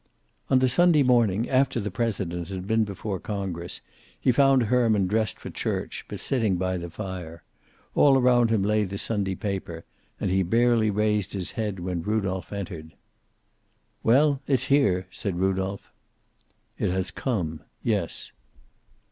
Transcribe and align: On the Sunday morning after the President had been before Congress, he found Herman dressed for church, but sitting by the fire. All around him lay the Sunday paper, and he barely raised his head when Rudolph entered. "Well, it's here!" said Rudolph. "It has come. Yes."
On 0.49 0.57
the 0.57 0.67
Sunday 0.67 1.03
morning 1.03 1.47
after 1.47 1.79
the 1.79 1.91
President 1.91 2.47
had 2.47 2.65
been 2.65 2.83
before 2.85 3.19
Congress, 3.19 3.81
he 4.19 4.31
found 4.31 4.63
Herman 4.63 5.05
dressed 5.05 5.37
for 5.37 5.51
church, 5.51 6.05
but 6.07 6.19
sitting 6.19 6.55
by 6.55 6.77
the 6.77 6.89
fire. 6.89 7.43
All 7.93 8.17
around 8.17 8.49
him 8.49 8.63
lay 8.63 8.83
the 8.83 8.97
Sunday 8.97 9.35
paper, 9.35 9.85
and 10.19 10.31
he 10.31 10.41
barely 10.41 10.89
raised 10.89 11.33
his 11.33 11.51
head 11.51 11.79
when 11.79 12.01
Rudolph 12.01 12.51
entered. 12.51 12.93
"Well, 14.01 14.41
it's 14.47 14.63
here!" 14.73 15.05
said 15.11 15.35
Rudolph. 15.37 15.91
"It 16.79 16.89
has 16.89 17.11
come. 17.11 17.61
Yes." 17.83 18.31